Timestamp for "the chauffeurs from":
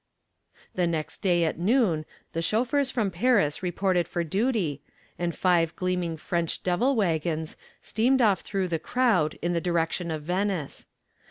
2.33-3.11